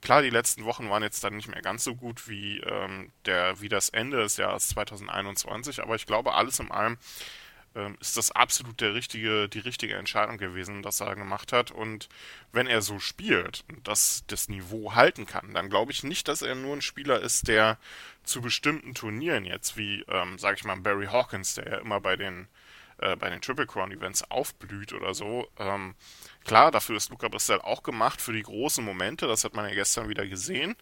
Klar, 0.00 0.22
die 0.22 0.30
letzten 0.30 0.64
Wochen 0.64 0.88
waren 0.88 1.02
jetzt 1.02 1.24
dann 1.24 1.36
nicht 1.36 1.48
mehr 1.48 1.62
ganz 1.62 1.84
so 1.84 1.96
gut 1.96 2.28
wie, 2.28 2.58
ähm, 2.60 3.12
der, 3.26 3.60
wie 3.60 3.68
das 3.68 3.88
Ende 3.88 4.18
des 4.18 4.36
Jahres 4.36 4.68
2021, 4.68 5.82
aber 5.82 5.96
ich 5.96 6.06
glaube, 6.06 6.34
alles 6.34 6.60
in 6.60 6.70
allem 6.70 6.96
ähm, 7.74 7.96
ist 8.00 8.16
das 8.16 8.30
absolut 8.30 8.80
der 8.80 8.94
richtige, 8.94 9.48
die 9.48 9.58
richtige 9.58 9.96
Entscheidung 9.96 10.38
gewesen, 10.38 10.82
dass 10.82 11.00
er 11.00 11.14
gemacht 11.14 11.52
hat. 11.52 11.70
Und 11.70 12.08
wenn 12.52 12.66
er 12.66 12.82
so 12.82 12.98
spielt 12.98 13.64
und 13.68 13.86
das, 13.88 14.24
das 14.26 14.48
Niveau 14.48 14.94
halten 14.94 15.26
kann, 15.26 15.54
dann 15.54 15.70
glaube 15.70 15.92
ich 15.92 16.04
nicht, 16.04 16.28
dass 16.28 16.42
er 16.42 16.54
nur 16.54 16.76
ein 16.76 16.82
Spieler 16.82 17.20
ist, 17.20 17.48
der 17.48 17.78
zu 18.22 18.40
bestimmten 18.40 18.94
Turnieren 18.94 19.44
jetzt, 19.44 19.76
wie, 19.76 20.04
ähm, 20.08 20.38
sage 20.38 20.56
ich 20.58 20.64
mal, 20.64 20.76
Barry 20.76 21.06
Hawkins, 21.06 21.54
der 21.54 21.68
ja 21.68 21.78
immer 21.78 22.00
bei 22.00 22.16
den, 22.16 22.48
äh, 22.98 23.16
bei 23.16 23.30
den 23.30 23.40
Triple 23.40 23.66
Crown 23.66 23.92
Events 23.92 24.28
aufblüht 24.30 24.92
oder 24.92 25.14
so, 25.14 25.48
ähm, 25.58 25.94
Klar, 26.44 26.70
dafür 26.70 26.98
ist 26.98 27.08
Luca 27.08 27.28
Bristol 27.28 27.62
auch 27.62 27.82
gemacht, 27.82 28.20
für 28.20 28.34
die 28.34 28.42
großen 28.42 28.84
Momente, 28.84 29.26
das 29.26 29.44
hat 29.44 29.54
man 29.54 29.66
ja 29.66 29.74
gestern 29.74 30.10
wieder 30.10 30.26
gesehen, 30.26 30.76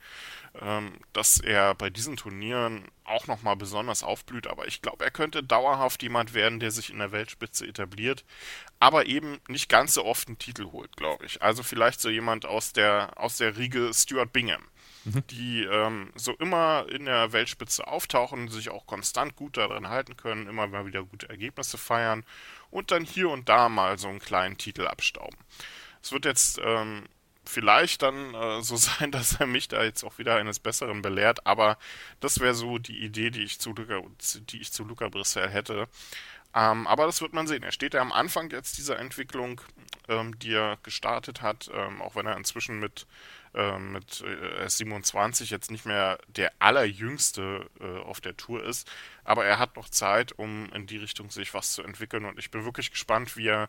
ähm, 0.61 0.99
dass 1.13 1.39
er 1.39 1.77
bei 1.77 1.89
diesen 1.89 2.17
Turnieren 2.17 2.89
auch 3.05 3.29
nochmal 3.29 3.55
besonders 3.55 4.03
aufblüht, 4.03 4.49
aber 4.49 4.67
ich 4.67 4.83
glaube, 4.83 5.05
er 5.05 5.13
könnte 5.13 5.45
dauerhaft 5.45 6.03
jemand 6.03 6.35
werden, 6.35 6.59
der 6.59 6.73
sich 6.73 6.91
in 6.91 6.99
der 6.99 7.13
Weltspitze 7.13 7.65
etabliert, 7.65 8.25
aber 8.81 9.07
eben 9.07 9.41
nicht 9.47 9.69
ganz 9.69 9.95
so 9.95 10.05
oft 10.05 10.27
einen 10.27 10.39
Titel 10.39 10.73
holt, 10.73 10.97
glaube 10.97 11.27
ich. 11.27 11.43
Also 11.43 11.63
vielleicht 11.63 12.01
so 12.01 12.11
jemand 12.11 12.45
aus 12.45 12.73
der, 12.73 13.13
aus 13.17 13.37
der 13.37 13.57
Riege 13.57 13.93
Stuart 13.95 14.33
Bingham 14.33 14.67
mhm. 15.05 15.27
die 15.29 15.65
ähm, 15.65 16.11
so 16.15 16.33
immer 16.35 16.87
in 16.91 17.05
der 17.05 17.33
Weltspitze 17.33 17.87
auftauchen, 17.87 18.49
sich 18.49 18.71
auch 18.71 18.87
konstant 18.87 19.37
gut 19.37 19.57
darin 19.57 19.89
halten 19.89 20.17
können, 20.17 20.49
immer 20.49 20.67
mal 20.67 20.87
wieder 20.87 21.03
gute 21.03 21.29
Ergebnisse 21.29 21.79
feiern 21.79 22.25
und 22.71 22.91
dann 22.91 23.05
hier 23.05 23.29
und 23.31 23.49
da 23.49 23.69
mal 23.69 23.99
so 23.99 24.09
einen 24.09 24.21
kleinen 24.21 24.59
Titel 24.59 24.87
abstauben. 24.87 25.39
Es 26.03 26.13
wird 26.13 26.25
jetzt 26.25 26.61
ähm, 26.65 27.05
vielleicht 27.45 28.03
dann 28.03 28.35
äh, 28.35 28.63
so 28.63 28.77
sein, 28.77 29.11
dass 29.11 29.41
er 29.41 29.47
mich 29.47 29.69
da 29.69 29.83
jetzt 29.83 30.05
auch 30.05 30.19
wieder 30.19 30.37
eines 30.37 30.59
Besseren 30.59 31.03
belehrt, 31.03 31.47
aber 31.47 31.79
das 32.21 32.41
wäre 32.41 32.55
so 32.55 32.79
die 32.79 33.05
Idee, 33.05 33.31
die 33.31 33.43
ich 33.43 33.59
zu 33.59 33.73
Luca, 33.73 34.01
die 34.51 34.61
ich 34.61 34.73
zu 34.73 34.85
Luca 34.85 35.09
Brissell 35.09 35.49
hätte. 35.49 35.89
Ähm, 36.55 36.87
aber 36.87 37.07
das 37.07 37.23
wird 37.23 37.33
man 37.33 37.47
sehen. 37.47 37.63
Er 37.63 37.73
steht 37.73 37.95
ja 37.95 38.03
am 38.03 38.13
Anfang 38.13 38.51
jetzt 38.51 38.77
dieser 38.77 38.99
Entwicklung, 38.99 39.63
ähm, 40.09 40.39
die 40.39 40.53
er 40.53 40.79
gestartet 40.83 41.41
hat, 41.41 41.71
ähm, 41.73 42.03
auch 42.03 42.15
wenn 42.15 42.27
er 42.27 42.37
inzwischen 42.37 42.79
mit 42.79 43.07
ähm, 43.55 43.93
mit 43.93 44.23
äh, 44.23 44.69
27 44.69 45.51
jetzt 45.51 45.71
nicht 45.71 45.87
mehr 45.87 46.19
der 46.29 46.53
allerjüngste 46.59 47.69
äh, 47.81 47.99
auf 48.01 48.21
der 48.21 48.37
Tour 48.37 48.65
ist, 48.65 48.91
aber 49.25 49.45
er 49.45 49.59
hat 49.59 49.77
noch 49.77 49.89
Zeit, 49.89 50.33
um 50.33 50.71
in 50.73 50.87
die 50.87 50.97
Richtung 50.97 51.31
sich 51.31 51.55
was 51.55 51.73
zu 51.73 51.83
entwickeln. 51.83 52.25
Und 52.25 52.39
ich 52.39 52.51
bin 52.51 52.65
wirklich 52.65 52.91
gespannt, 52.91 53.37
wie 53.37 53.49
er 53.49 53.69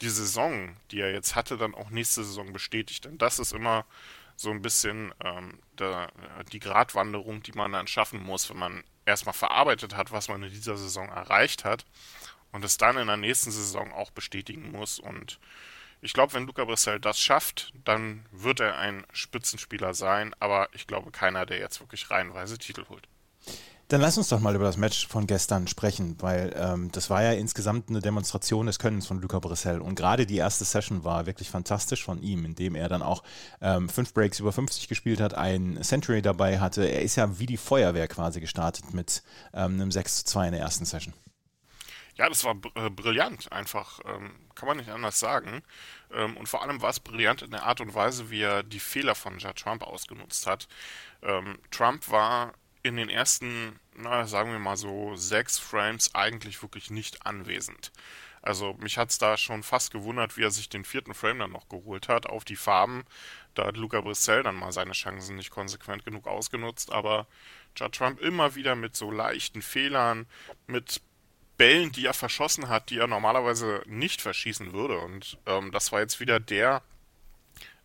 die 0.00 0.10
Saison, 0.10 0.76
die 0.90 1.00
er 1.00 1.12
jetzt 1.12 1.34
hatte, 1.34 1.56
dann 1.56 1.74
auch 1.74 1.90
nächste 1.90 2.24
Saison 2.24 2.52
bestätigt, 2.52 3.04
denn 3.04 3.18
das 3.18 3.38
ist 3.38 3.52
immer 3.52 3.86
so 4.36 4.50
ein 4.50 4.62
bisschen 4.62 5.14
ähm, 5.24 5.58
der, 5.78 6.12
die 6.52 6.58
Gratwanderung, 6.58 7.42
die 7.42 7.52
man 7.52 7.72
dann 7.72 7.86
schaffen 7.86 8.22
muss, 8.22 8.50
wenn 8.50 8.58
man 8.58 8.84
erstmal 9.06 9.32
verarbeitet 9.32 9.96
hat, 9.96 10.12
was 10.12 10.28
man 10.28 10.42
in 10.42 10.50
dieser 10.50 10.76
Saison 10.76 11.08
erreicht 11.08 11.64
hat 11.64 11.86
und 12.52 12.64
es 12.64 12.76
dann 12.76 12.98
in 12.98 13.06
der 13.06 13.16
nächsten 13.16 13.50
Saison 13.50 13.92
auch 13.92 14.10
bestätigen 14.10 14.72
muss. 14.72 14.98
Und 14.98 15.38
ich 16.00 16.12
glaube, 16.12 16.34
wenn 16.34 16.46
Luca 16.46 16.64
Brissell 16.64 17.00
das 17.00 17.18
schafft, 17.18 17.72
dann 17.84 18.26
wird 18.32 18.60
er 18.60 18.78
ein 18.78 19.04
Spitzenspieler 19.12 19.94
sein, 19.94 20.34
aber 20.38 20.68
ich 20.72 20.86
glaube 20.86 21.10
keiner, 21.10 21.46
der 21.46 21.58
jetzt 21.58 21.80
wirklich 21.80 22.10
reihenweise 22.10 22.58
Titel 22.58 22.84
holt. 22.88 23.08
Dann 23.88 24.00
lass 24.00 24.18
uns 24.18 24.28
doch 24.28 24.40
mal 24.40 24.56
über 24.56 24.64
das 24.64 24.76
Match 24.76 25.06
von 25.06 25.28
gestern 25.28 25.68
sprechen, 25.68 26.16
weil 26.18 26.52
ähm, 26.56 26.90
das 26.90 27.08
war 27.08 27.22
ja 27.22 27.32
insgesamt 27.32 27.88
eine 27.88 28.00
Demonstration 28.00 28.66
des 28.66 28.80
Könnens 28.80 29.06
von 29.06 29.20
Luca 29.20 29.38
Brissell. 29.38 29.80
Und 29.80 29.94
gerade 29.94 30.26
die 30.26 30.38
erste 30.38 30.64
Session 30.64 31.04
war 31.04 31.26
wirklich 31.26 31.50
fantastisch 31.50 32.02
von 32.02 32.20
ihm, 32.20 32.44
indem 32.44 32.74
er 32.74 32.88
dann 32.88 33.02
auch 33.02 33.22
ähm, 33.60 33.88
fünf 33.88 34.12
Breaks 34.12 34.40
über 34.40 34.52
50 34.52 34.88
gespielt 34.88 35.20
hat, 35.20 35.34
ein 35.34 35.78
Century 35.82 36.20
dabei 36.20 36.58
hatte. 36.58 36.84
Er 36.84 37.02
ist 37.02 37.14
ja 37.14 37.38
wie 37.38 37.46
die 37.46 37.56
Feuerwehr 37.56 38.08
quasi 38.08 38.40
gestartet 38.40 38.92
mit 38.92 39.22
ähm, 39.54 39.74
einem 39.74 39.92
6 39.92 40.16
zu 40.18 40.24
2 40.24 40.46
in 40.46 40.52
der 40.52 40.62
ersten 40.62 40.84
Session. 40.84 41.14
Ja, 42.16 42.28
das 42.30 42.44
war 42.44 42.56
äh, 42.74 42.88
brillant, 42.88 43.52
einfach, 43.52 44.00
ähm, 44.06 44.34
kann 44.54 44.68
man 44.68 44.78
nicht 44.78 44.88
anders 44.88 45.18
sagen. 45.20 45.62
Ähm, 46.12 46.36
und 46.36 46.48
vor 46.48 46.62
allem 46.62 46.80
war 46.80 46.90
es 46.90 47.00
brillant 47.00 47.42
in 47.42 47.50
der 47.50 47.64
Art 47.64 47.80
und 47.82 47.94
Weise, 47.94 48.30
wie 48.30 48.40
er 48.40 48.62
die 48.62 48.80
Fehler 48.80 49.14
von 49.14 49.38
Judd 49.38 49.56
Trump 49.56 49.82
ausgenutzt 49.82 50.46
hat. 50.46 50.66
Ähm, 51.22 51.58
Trump 51.70 52.10
war 52.10 52.54
in 52.82 52.96
den 52.96 53.10
ersten, 53.10 53.78
na, 53.94 54.26
sagen 54.26 54.50
wir 54.52 54.58
mal 54.58 54.76
so, 54.76 55.14
sechs 55.16 55.58
Frames 55.58 56.14
eigentlich 56.14 56.62
wirklich 56.62 56.90
nicht 56.90 57.26
anwesend. 57.26 57.92
Also 58.40 58.74
mich 58.74 58.96
hat 58.96 59.10
es 59.10 59.18
da 59.18 59.36
schon 59.36 59.62
fast 59.64 59.90
gewundert, 59.92 60.36
wie 60.36 60.44
er 60.44 60.52
sich 60.52 60.68
den 60.68 60.84
vierten 60.84 61.14
Frame 61.14 61.40
dann 61.40 61.52
noch 61.52 61.68
geholt 61.68 62.08
hat 62.08 62.26
auf 62.26 62.44
die 62.44 62.56
Farben. 62.56 63.04
Da 63.54 63.66
hat 63.66 63.76
Luca 63.76 64.00
Brissell 64.00 64.42
dann 64.44 64.54
mal 64.54 64.70
seine 64.72 64.92
Chancen 64.92 65.36
nicht 65.36 65.50
konsequent 65.50 66.04
genug 66.04 66.28
ausgenutzt, 66.28 66.92
aber 66.92 67.26
Judd 67.76 67.92
Trump 67.92 68.20
immer 68.20 68.54
wieder 68.54 68.76
mit 68.76 68.94
so 68.96 69.10
leichten 69.10 69.62
Fehlern, 69.62 70.26
mit 70.68 71.02
Bällen, 71.56 71.92
die 71.92 72.06
er 72.06 72.14
verschossen 72.14 72.68
hat, 72.68 72.90
die 72.90 72.98
er 72.98 73.06
normalerweise 73.06 73.82
nicht 73.86 74.20
verschießen 74.20 74.72
würde. 74.72 74.98
Und 74.98 75.38
ähm, 75.46 75.72
das 75.72 75.92
war 75.92 76.00
jetzt 76.00 76.20
wieder 76.20 76.40
der 76.40 76.82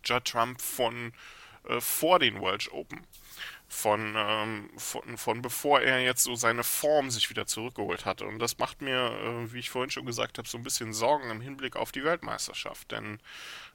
Judd 0.04 0.24
Trump 0.24 0.60
von 0.60 1.12
äh, 1.68 1.80
vor 1.80 2.18
den 2.18 2.40
Welsh 2.40 2.70
Open. 2.72 3.06
Von, 3.68 4.12
ähm, 4.16 4.68
von, 4.76 5.16
von 5.16 5.40
bevor 5.40 5.80
er 5.80 6.02
jetzt 6.02 6.24
so 6.24 6.34
seine 6.34 6.62
Form 6.62 7.10
sich 7.10 7.30
wieder 7.30 7.46
zurückgeholt 7.46 8.04
hatte. 8.04 8.26
Und 8.26 8.38
das 8.38 8.58
macht 8.58 8.82
mir, 8.82 8.98
äh, 8.98 9.52
wie 9.52 9.60
ich 9.60 9.70
vorhin 9.70 9.90
schon 9.90 10.04
gesagt 10.04 10.36
habe, 10.36 10.46
so 10.46 10.58
ein 10.58 10.62
bisschen 10.62 10.92
Sorgen 10.92 11.30
im 11.30 11.40
Hinblick 11.40 11.76
auf 11.76 11.90
die 11.90 12.04
Weltmeisterschaft. 12.04 12.90
Denn 12.90 13.18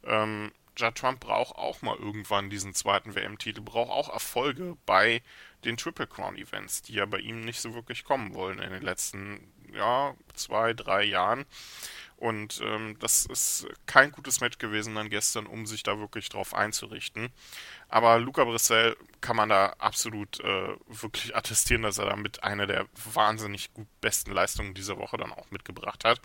ähm, 0.05 0.51
Judd 0.77 0.93
Trump 0.93 1.19
braucht 1.19 1.55
auch 1.55 1.81
mal 1.81 1.97
irgendwann 1.97 2.51
diesen 2.51 2.75
zweiten 2.75 3.15
WM-Titel, 3.15 3.61
braucht 3.61 3.89
auch 3.89 4.13
Erfolge 4.13 4.77
bei 4.85 5.23
den 5.65 5.77
Triple 5.77 6.05
Crown 6.05 6.37
Events, 6.37 6.83
die 6.83 6.93
ja 6.93 7.07
bei 7.07 7.17
ihm 7.17 7.41
nicht 7.41 7.59
so 7.59 7.73
wirklich 7.73 8.03
kommen 8.03 8.35
wollen 8.35 8.59
in 8.59 8.71
den 8.71 8.83
letzten 8.83 9.39
ja, 9.77 10.15
zwei, 10.33 10.73
drei 10.73 11.03
Jahren. 11.03 11.45
Und 12.17 12.61
ähm, 12.63 12.97
das 12.99 13.27
ist 13.27 13.67
kein 13.85 14.11
gutes 14.11 14.41
Match 14.41 14.57
gewesen 14.57 14.95
dann 14.95 15.09
gestern, 15.09 15.45
um 15.45 15.67
sich 15.67 15.83
da 15.83 15.99
wirklich 15.99 16.29
drauf 16.29 16.55
einzurichten. 16.55 17.29
Aber 17.89 18.17
Luca 18.17 18.43
Brissell 18.43 18.97
kann 19.21 19.35
man 19.35 19.49
da 19.49 19.75
absolut 19.77 20.39
äh, 20.39 20.75
wirklich 20.87 21.35
attestieren, 21.35 21.83
dass 21.83 21.99
er 21.99 22.07
damit 22.07 22.43
eine 22.43 22.65
der 22.65 22.87
wahnsinnig 23.13 23.71
gut 23.73 23.87
besten 24.01 24.31
Leistungen 24.31 24.73
dieser 24.73 24.97
Woche 24.97 25.17
dann 25.17 25.31
auch 25.31 25.51
mitgebracht 25.51 26.05
hat. 26.05 26.19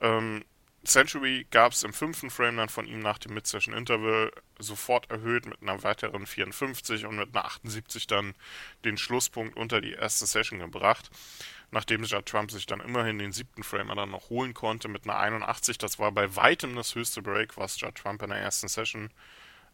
Ähm, 0.00 0.44
Century 0.84 1.46
gab 1.50 1.72
es 1.72 1.82
im 1.82 1.92
fünften 1.92 2.30
Frame 2.30 2.56
dann 2.56 2.68
von 2.68 2.86
ihm 2.86 3.00
nach 3.00 3.18
dem 3.18 3.34
Mid-Session 3.34 3.74
Interval 3.74 4.32
sofort 4.58 5.10
erhöht 5.10 5.46
mit 5.46 5.60
einer 5.60 5.82
weiteren 5.82 6.26
54 6.26 7.04
und 7.04 7.16
mit 7.16 7.34
einer 7.34 7.44
78 7.44 8.06
dann 8.06 8.34
den 8.84 8.96
Schlusspunkt 8.96 9.56
unter 9.56 9.80
die 9.80 9.92
erste 9.92 10.26
Session 10.26 10.60
gebracht. 10.60 11.10
Nachdem 11.70 12.04
Judd 12.04 12.26
Trump 12.26 12.50
sich 12.50 12.66
dann 12.66 12.80
immerhin 12.80 13.18
den 13.18 13.32
siebten 13.32 13.62
Frame 13.62 13.94
dann 13.94 14.10
noch 14.10 14.30
holen 14.30 14.54
konnte 14.54 14.88
mit 14.88 15.04
einer 15.04 15.18
81. 15.18 15.76
Das 15.78 15.98
war 15.98 16.12
bei 16.12 16.34
weitem 16.34 16.74
das 16.74 16.94
höchste 16.94 17.20
Break, 17.22 17.56
was 17.56 17.78
Judd 17.80 17.94
Trump 17.94 18.22
in 18.22 18.30
der 18.30 18.38
ersten 18.38 18.68
Session 18.68 19.10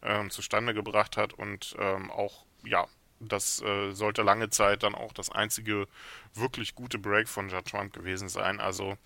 ähm, 0.01 0.29
zustande 0.29 0.73
gebracht 0.73 1.15
hat 1.17 1.33
und 1.33 1.75
ähm, 1.79 2.11
auch 2.11 2.45
ja 2.65 2.87
das 3.19 3.61
äh, 3.61 3.91
sollte 3.91 4.23
lange 4.23 4.49
Zeit 4.49 4.83
dann 4.83 4.95
auch 4.95 5.13
das 5.13 5.29
einzige 5.29 5.87
wirklich 6.33 6.75
gute 6.75 6.99
Break 6.99 7.29
von 7.29 7.49
Judd 7.49 7.65
Trump 7.65 7.93
gewesen 7.93 8.29
sein. 8.29 8.59
Also 8.59 8.97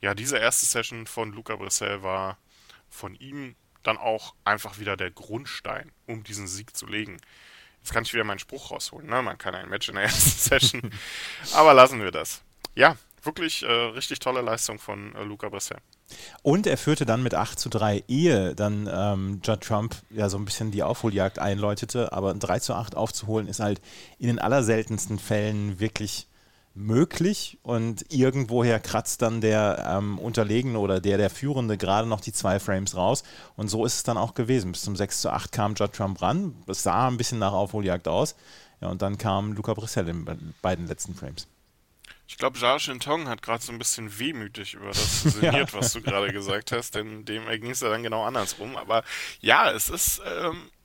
ja, 0.00 0.14
diese 0.14 0.38
erste 0.38 0.66
Session 0.66 1.06
von 1.06 1.32
Luca 1.32 1.56
Brissell 1.56 2.02
war 2.02 2.38
von 2.90 3.14
ihm 3.14 3.54
dann 3.82 3.98
auch 3.98 4.34
einfach 4.44 4.78
wieder 4.78 4.96
der 4.96 5.10
Grundstein, 5.10 5.92
um 6.06 6.24
diesen 6.24 6.46
Sieg 6.46 6.76
zu 6.76 6.86
legen. 6.86 7.18
Jetzt 7.82 7.92
kann 7.92 8.04
ich 8.04 8.14
wieder 8.14 8.24
meinen 8.24 8.38
Spruch 8.38 8.70
rausholen. 8.70 9.08
Ne? 9.08 9.22
Man 9.22 9.38
kann 9.38 9.54
ein 9.54 9.68
Match 9.68 9.88
in 9.88 9.96
der 9.96 10.04
ersten 10.04 10.30
Session, 10.38 10.90
aber 11.54 11.74
lassen 11.74 12.00
wir 12.00 12.12
das. 12.12 12.42
Ja, 12.74 12.96
wirklich 13.22 13.64
äh, 13.64 13.70
richtig 13.70 14.20
tolle 14.20 14.40
Leistung 14.40 14.78
von 14.78 15.14
äh, 15.16 15.24
Luca 15.24 15.48
Brissell. 15.48 15.78
Und 16.42 16.66
er 16.66 16.76
führte 16.76 17.06
dann 17.06 17.22
mit 17.22 17.34
8 17.34 17.58
zu 17.58 17.68
3, 17.68 18.04
ehe 18.06 18.54
dann 18.54 18.88
ähm, 18.92 19.40
Judd 19.42 19.62
Trump 19.62 19.96
ja 20.10 20.28
so 20.28 20.38
ein 20.38 20.44
bisschen 20.44 20.70
die 20.70 20.82
Aufholjagd 20.82 21.38
einläutete. 21.38 22.12
Aber 22.12 22.34
3 22.34 22.60
zu 22.60 22.74
8 22.74 22.96
aufzuholen 22.96 23.48
ist 23.48 23.60
halt 23.60 23.80
in 24.18 24.28
den 24.28 24.38
allerseltensten 24.38 25.18
Fällen 25.18 25.80
wirklich 25.80 26.28
möglich 26.74 27.58
und 27.62 28.12
irgendwoher 28.12 28.80
kratzt 28.80 29.22
dann 29.22 29.40
der 29.40 29.84
ähm, 29.98 30.18
Unterlegene 30.18 30.78
oder 30.78 31.00
der, 31.00 31.18
der 31.18 31.30
Führende 31.30 31.76
gerade 31.76 32.08
noch 32.08 32.20
die 32.20 32.32
zwei 32.32 32.58
Frames 32.58 32.96
raus 32.96 33.24
und 33.56 33.68
so 33.68 33.84
ist 33.84 33.96
es 33.96 34.02
dann 34.02 34.16
auch 34.16 34.34
gewesen. 34.34 34.72
Bis 34.72 34.82
zum 34.82 34.96
6 34.96 35.20
zu 35.20 35.30
8 35.30 35.52
kam 35.52 35.74
Judd 35.74 35.92
Trump 35.92 36.22
ran, 36.22 36.54
es 36.66 36.82
sah 36.82 37.08
ein 37.08 37.16
bisschen 37.16 37.38
nach 37.38 37.52
Aufholjagd 37.52 38.08
aus 38.08 38.34
ja, 38.80 38.88
und 38.88 39.00
dann 39.00 39.16
kam 39.16 39.52
Luca 39.52 39.74
Brissell 39.74 40.08
in 40.08 40.54
beiden 40.60 40.86
letzten 40.86 41.14
Frames. 41.14 41.46
Ich 42.26 42.38
glaube, 42.38 42.58
Jia 42.58 42.78
Shintong 42.78 43.28
hat 43.28 43.42
gerade 43.42 43.62
so 43.62 43.72
ein 43.72 43.78
bisschen 43.78 44.18
wehmütig 44.18 44.74
über 44.74 44.88
das 44.88 45.22
sinniert, 45.22 45.72
ja. 45.72 45.72
was 45.72 45.92
du 45.92 46.00
gerade 46.00 46.32
gesagt 46.32 46.72
hast, 46.72 46.94
denn 46.94 47.24
dem 47.24 47.46
ging 47.46 47.70
es 47.70 47.80
ja 47.80 47.90
dann 47.90 48.02
genau 48.02 48.24
andersrum. 48.24 48.76
Aber 48.76 49.04
ja, 49.40 49.70
es 49.70 49.88
ist, 49.88 50.20
ähm, 50.26 50.56
äh, 50.56 50.81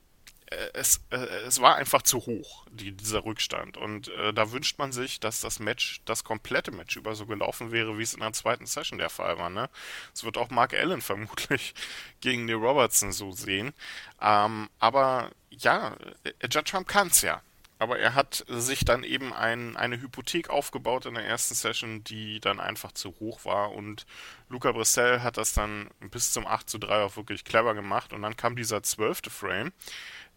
es, 0.77 1.01
äh, 1.09 1.17
es 1.47 1.61
war 1.61 1.75
einfach 1.75 2.01
zu 2.01 2.19
hoch, 2.19 2.65
die, 2.71 2.91
dieser 2.91 3.25
Rückstand. 3.25 3.77
Und 3.77 4.07
äh, 4.09 4.33
da 4.33 4.51
wünscht 4.51 4.77
man 4.79 4.91
sich, 4.91 5.19
dass 5.19 5.41
das 5.41 5.59
Match, 5.59 6.01
das 6.05 6.23
komplette 6.23 6.71
Match 6.71 6.95
über 6.95 7.15
so 7.15 7.25
gelaufen 7.25 7.71
wäre, 7.71 7.97
wie 7.97 8.03
es 8.03 8.13
in 8.13 8.21
der 8.21 8.33
zweiten 8.33 8.65
Session 8.65 8.99
der 8.99 9.09
Fall 9.09 9.37
war. 9.37 9.49
Ne? 9.49 9.69
Es 10.13 10.23
wird 10.23 10.37
auch 10.37 10.49
Mark 10.49 10.73
Allen 10.73 11.01
vermutlich 11.07 11.73
gegen 12.21 12.45
Neil 12.45 12.55
Robertson 12.55 13.11
so 13.11 13.31
sehen. 13.31 13.73
Ähm, 14.21 14.69
aber 14.79 15.31
ja, 15.49 15.95
äh, 16.23 16.47
Judd 16.49 16.67
Trump 16.67 16.87
kann 16.87 17.07
es 17.07 17.21
ja. 17.21 17.41
Aber 17.79 17.99
er 17.99 18.15
hat 18.15 18.43
sich 18.47 18.85
dann 18.85 19.03
eben 19.03 19.33
ein, 19.33 19.77
eine 19.77 20.01
Hypothek 20.01 20.49
aufgebaut 20.49 21.05
in 21.05 21.13
der 21.13 21.25
ersten 21.25 21.53
Session, 21.53 22.03
die 22.03 22.39
dann 22.39 22.59
einfach 22.59 22.91
zu 22.91 23.13
hoch 23.19 23.45
war. 23.45 23.71
Und 23.71 24.07
Luca 24.49 24.71
Brissell 24.71 25.21
hat 25.21 25.37
das 25.37 25.53
dann 25.53 25.89
bis 25.99 26.31
zum 26.31 26.47
8 26.47 26.67
zu 26.67 26.79
3 26.79 27.03
auch 27.03 27.17
wirklich 27.17 27.45
clever 27.45 27.75
gemacht. 27.75 28.13
Und 28.13 28.23
dann 28.23 28.35
kam 28.35 28.55
dieser 28.55 28.81
zwölfte 28.81 29.29
Frame, 29.29 29.71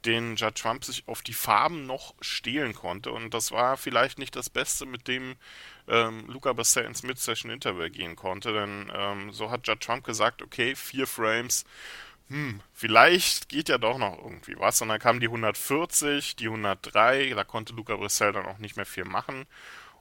den 0.04 0.36
Judd 0.36 0.56
Trump 0.56 0.84
sich 0.84 1.06
auf 1.06 1.22
die 1.22 1.32
Farben 1.32 1.86
noch 1.86 2.14
stehlen 2.20 2.74
konnte. 2.74 3.12
Und 3.12 3.34
das 3.34 3.52
war 3.52 3.76
vielleicht 3.76 4.18
nicht 4.18 4.36
das 4.36 4.50
Beste, 4.50 4.86
mit 4.86 5.08
dem 5.08 5.36
ähm, 5.88 6.26
Luca 6.28 6.52
Brissell 6.52 6.86
ins 6.86 7.02
Mid-Session-Interval 7.02 7.90
gehen 7.90 8.16
konnte. 8.16 8.52
Denn 8.52 8.90
ähm, 8.94 9.32
so 9.32 9.50
hat 9.50 9.66
Judd 9.66 9.80
Trump 9.80 10.04
gesagt, 10.04 10.42
okay, 10.42 10.74
vier 10.74 11.06
Frames 11.06 11.64
hm, 12.30 12.60
vielleicht 12.72 13.48
geht 13.48 13.68
ja 13.68 13.76
doch 13.76 13.98
noch 13.98 14.16
irgendwie 14.16 14.56
was. 14.56 14.80
Und 14.80 14.88
dann 14.88 15.00
kamen 15.00 15.18
die 15.18 15.26
140, 15.26 16.36
die 16.36 16.46
103, 16.46 17.32
da 17.34 17.42
konnte 17.42 17.74
Luca 17.74 17.96
Brissell 17.96 18.32
dann 18.32 18.46
auch 18.46 18.58
nicht 18.58 18.76
mehr 18.76 18.86
viel 18.86 19.04
machen. 19.04 19.46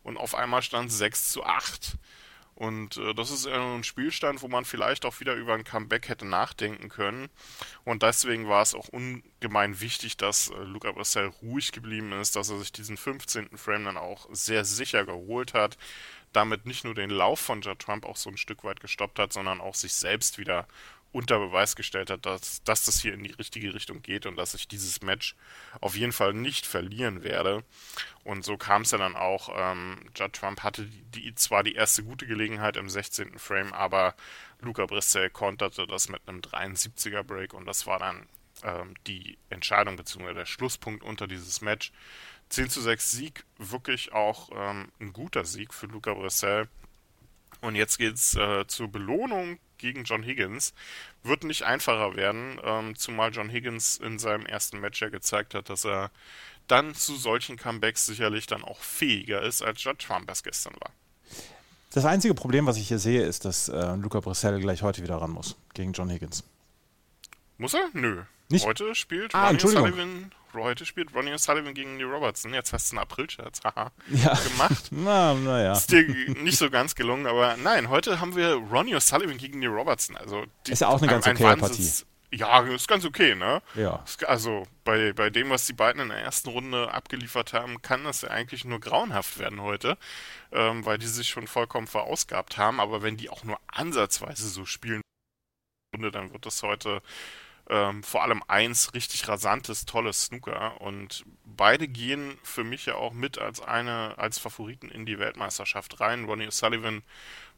Und 0.04 0.18
auf 0.18 0.36
einmal 0.36 0.62
stand 0.62 0.92
6 0.92 1.32
zu 1.32 1.44
8. 1.44 1.98
Und 2.60 2.98
äh, 2.98 3.14
das 3.14 3.32
ist 3.32 3.48
ein 3.48 3.86
Spielstand, 3.86 4.42
wo 4.42 4.50
man 4.50 4.66
vielleicht 4.66 5.06
auch 5.06 5.22
wieder 5.22 5.34
über 5.36 5.54
ein 5.54 5.64
Comeback 5.64 6.10
hätte 6.10 6.26
nachdenken 6.26 6.90
können. 6.90 7.30
Und 7.86 8.04
deswegen 8.04 8.50
war 8.50 8.62
es 8.62 8.76
auch 8.76 8.90
ungemein 8.90 9.80
wichtig, 9.80 10.18
dass 10.18 10.50
äh, 10.50 10.64
Luca 10.66 10.92
Brissell 10.92 11.32
ruhig 11.42 11.72
geblieben 11.72 12.12
ist, 12.12 12.36
dass 12.36 12.50
er 12.50 12.60
sich 12.60 12.74
diesen 12.74 12.98
15. 12.98 13.58
Frame 13.58 13.86
dann 13.86 13.98
auch 13.98 14.28
sehr 14.34 14.66
sicher 14.66 15.06
geholt 15.06 15.54
hat. 15.54 15.78
Damit 16.34 16.66
nicht 16.66 16.84
nur 16.84 16.94
den 16.94 17.10
Lauf 17.10 17.40
von 17.40 17.62
Judd 17.62 17.80
Trump 17.80 18.06
auch 18.06 18.18
so 18.18 18.30
ein 18.30 18.36
Stück 18.36 18.66
weit 18.66 18.82
gestoppt 18.82 19.20
hat, 19.20 19.32
sondern 19.32 19.62
auch 19.62 19.74
sich 19.74 19.94
selbst 19.94 20.38
wieder 20.38 20.68
unter 21.12 21.40
Beweis 21.40 21.76
gestellt 21.76 22.10
hat, 22.10 22.26
dass, 22.26 22.64
dass 22.64 22.86
das 22.86 23.02
hier 23.02 23.14
in 23.14 23.24
die 23.24 23.32
richtige 23.32 23.74
Richtung 23.74 24.02
geht 24.02 24.26
und 24.26 24.36
dass 24.36 24.54
ich 24.54 24.68
dieses 24.68 25.02
Match 25.02 25.36
auf 25.82 25.96
jeden 25.96 26.12
Fall 26.12 26.34
nicht 26.34 26.66
verlieren 26.66 27.24
werde. 27.24 27.64
Und 28.24 28.46
so 28.46 28.58
kam 28.58 28.84
es 28.84 28.92
ja 28.92 29.00
dann 29.00 29.16
auch. 29.16 29.50
Ähm, 29.56 29.98
Judd 30.16 30.34
Trump 30.34 30.62
hatte 30.62 30.86
die, 30.86 31.22
die, 31.22 31.36
zwar 31.36 31.64
die 31.64 31.74
erste 31.74 32.04
gute 32.04 32.28
Gelegenheit 32.28 32.78
im 32.78 32.90
16. 32.90 33.40
Frame, 33.40 33.74
aber 33.74 34.16
Luca 34.62 34.86
Brissell 34.86 35.30
konterte 35.30 35.88
das 35.88 36.10
mit 36.10 36.22
einem 36.28 36.42
73er 36.42 37.24
Break 37.24 37.54
und 37.54 37.66
das 37.66 37.88
war 37.88 37.98
dann 37.98 38.28
ähm, 38.64 38.94
die 39.08 39.38
Entscheidung 39.50 39.96
bzw. 39.96 40.34
der 40.34 40.46
Schlusspunkt 40.46 41.04
unter 41.04 41.28
dieses 41.28 41.62
Match. 41.62 41.92
10 42.50 42.70
zu 42.70 42.82
6 42.82 43.12
Sieg, 43.12 43.46
wirklich 43.58 44.12
auch 44.12 44.50
ähm, 44.54 44.92
ein 45.00 45.14
guter 45.14 45.46
Sieg 45.46 45.74
für 45.74 45.86
Luca 45.86 46.14
Brissell. 46.14 46.68
Und 47.62 47.76
jetzt 47.76 47.98
geht's 47.98 48.36
äh, 48.36 48.66
zur 48.68 48.88
Belohnung 48.88 49.60
gegen 49.78 50.04
John 50.04 50.24
Higgins. 50.24 50.74
Wird 51.24 51.44
nicht 51.44 51.64
einfacher 51.64 52.16
werden, 52.16 52.60
ähm, 52.64 52.96
zumal 52.96 53.32
John 53.32 53.50
Higgins 53.50 53.98
in 53.98 54.20
seinem 54.20 54.46
ersten 54.46 54.80
Match 54.80 55.02
ja 55.02 55.10
gezeigt 55.10 55.54
hat, 55.54 55.70
dass 55.70 55.86
er 55.86 56.12
dann 56.68 56.94
zu 56.96 57.16
solchen 57.16 57.58
Comebacks 57.58 58.06
sicherlich 58.06 58.46
dann 58.48 58.64
auch 58.64 58.80
fähiger 58.80 59.42
ist, 59.42 59.62
als 59.62 59.84
Judd 59.84 60.00
Trump 60.00 60.30
es 60.32 60.44
gestern 60.44 60.74
war. 60.80 60.92
Das 61.92 62.06
einzige 62.06 62.36
Problem, 62.36 62.68
was 62.68 62.78
ich 62.78 62.88
hier 62.88 63.00
sehe, 63.00 63.24
ist, 63.24 63.46
dass 63.46 63.68
äh, 63.68 63.96
Luca 63.96 64.20
Brissell 64.20 64.60
gleich 64.60 64.84
heute 64.84 65.02
wieder 65.02 65.16
ran 65.16 65.32
muss 65.32 65.56
gegen 65.74 65.94
John 65.94 66.10
Higgins. 66.10 66.44
Muss 67.58 67.74
er? 67.74 67.90
Nö. 67.94 68.24
Nicht? 68.50 68.66
Heute 68.66 68.94
spielt 68.96 69.34
ah, 69.34 69.48
Ronnie 69.48 69.60
Sullivan, 69.60 70.32
heute 70.54 70.86
spielt 70.86 71.14
Ronnie 71.14 71.38
Sullivan 71.38 71.74
gegen 71.74 71.98
Lee 71.98 72.04
Robertson. 72.04 72.54
Jetzt 72.54 72.74
hast 72.74 72.92
du 72.92 72.96
einen 72.96 73.04
April-Scherz 73.04 73.62
ja. 74.10 74.34
gemacht. 74.34 74.88
na, 74.92 75.34
naja. 75.34 75.74
Ist 75.74 75.92
dir 75.92 76.04
nicht 76.42 76.58
so 76.58 76.70
ganz 76.70 76.96
gelungen, 76.96 77.28
aber 77.28 77.58
nein, 77.58 77.90
heute 77.90 78.20
haben 78.20 78.36
wir 78.36 78.54
Ronnie 78.54 79.00
Sullivan 79.00 79.38
gegen 79.38 79.62
Lee 79.62 79.68
Robertson. 79.68 80.16
Also 80.18 80.46
die, 80.68 80.72
ist 80.72 80.82
ja 80.82 80.88
auch 80.88 81.02
eine 81.02 81.10
ganz 81.10 81.28
okay 81.28 81.56
Partie. 81.56 82.06
Ja, 82.32 82.60
ist 82.62 82.88
ganz 82.88 83.06
okay, 83.06 83.34
ne? 83.34 83.62
Ja. 83.74 84.04
Also 84.28 84.68
bei, 84.84 85.14
bei 85.14 85.32
dem, 85.32 85.50
was 85.50 85.66
die 85.66 85.74
beiden 85.74 86.02
in 86.02 86.10
der 86.10 86.20
ersten 86.20 86.50
Runde 86.50 86.94
abgeliefert 86.94 87.54
haben, 87.54 87.82
kann 87.82 88.04
das 88.04 88.22
ja 88.22 88.30
eigentlich 88.30 88.66
nur 88.66 88.80
grauenhaft 88.80 89.40
werden 89.40 89.62
heute, 89.62 89.98
ähm, 90.52 90.86
weil 90.86 91.00
die 91.00 91.08
sich 91.08 91.28
schon 91.28 91.48
vollkommen 91.48 91.88
verausgabt 91.88 92.58
haben. 92.58 92.80
Aber 92.80 93.02
wenn 93.02 93.18
die 93.18 93.30
auch 93.32 93.44
nur 93.44 93.58
ansatzweise 93.68 94.48
so 94.48 94.66
spielen, 94.66 95.02
dann 95.98 96.32
wird 96.32 96.46
das 96.46 96.62
heute 96.62 97.02
ähm, 97.70 98.04
vor 98.04 98.24
allem 98.24 98.44
eins 98.48 98.94
richtig 98.94 99.28
rasantes, 99.28 99.86
tolles 99.86 100.26
Snooker 100.26 100.82
und 100.82 101.24
beide 101.46 101.88
gehen 101.88 102.38
für 102.44 102.64
mich 102.64 102.88
ja 102.88 102.96
auch 102.96 103.14
mit 103.14 103.38
als 103.38 103.62
eine, 103.62 104.16
als 104.18 104.40
Favoriten 104.40 104.90
in 104.90 105.06
die 105.06 105.20
Weltmeisterschaft 105.20 106.00
rein. 106.00 106.26
Ronnie 106.26 106.48
O'Sullivan, 106.48 107.04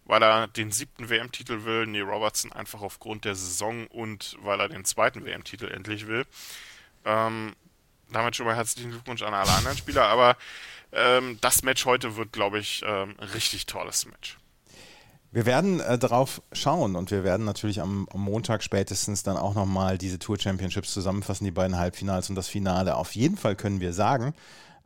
weil 0.06 0.22
er 0.22 0.48
den 0.48 0.72
siebten 0.72 1.10
WM-Titel 1.10 1.64
will, 1.64 1.88
Neil 1.88 2.04
Robertson 2.04 2.52
einfach 2.52 2.82
aufgrund 2.82 3.26
der 3.26 3.36
Saison 3.36 3.88
und 3.88 4.38
weil 4.42 4.60
er 4.60 4.70
den 4.70 4.86
zweiten 4.86 5.26
WM-Titel 5.26 5.68
endlich 5.68 6.08
will. 6.08 6.26
Ähm, 7.06 7.56
damit 8.10 8.36
schon 8.36 8.46
mal 8.46 8.56
herzlichen 8.56 8.92
Glückwunsch 8.92 9.22
an 9.22 9.34
alle 9.34 9.52
anderen 9.52 9.78
Spieler, 9.78 10.06
aber 10.08 10.36
ähm, 10.92 11.38
das 11.40 11.64
Match 11.64 11.86
heute 11.86 12.18
wird, 12.18 12.34
glaube 12.34 12.60
ich, 12.60 12.84
ähm, 12.86 13.16
richtig 13.34 13.66
tolles 13.66 14.06
Match. 14.06 14.38
Wir 15.32 15.46
werden 15.46 15.80
äh, 15.80 15.98
darauf 15.98 16.42
schauen 16.52 16.98
und 16.98 17.10
wir 17.10 17.24
werden 17.24 17.46
natürlich 17.46 17.82
am, 17.82 18.08
am 18.12 18.22
Montag 18.22 18.64
spätestens 18.64 19.24
dann 19.24 19.38
auch 19.38 19.56
nochmal 19.56 19.98
diese 19.98 20.20
Tour 20.20 20.38
Championships 20.38 20.94
zusammenfassen, 20.94 21.46
die 21.46 21.52
beiden 21.52 21.78
Halbfinals 21.78 22.30
und 22.30 22.36
das 22.36 22.50
Finale. 22.50 22.98
Auf 22.98 23.16
jeden 23.16 23.38
Fall 23.38 23.56
können 23.56 23.80
wir 23.80 23.94
sagen, 23.94 24.34